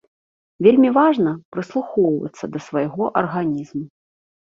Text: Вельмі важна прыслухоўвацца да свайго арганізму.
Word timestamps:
Вельмі 0.67 0.89
важна 0.99 1.35
прыслухоўвацца 1.57 2.53
да 2.57 2.65
свайго 2.71 3.03
арганізму. 3.25 3.85